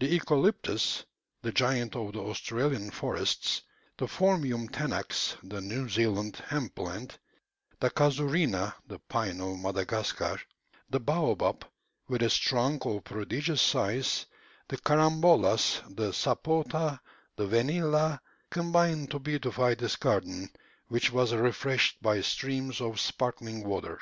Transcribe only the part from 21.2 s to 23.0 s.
refreshed by streams of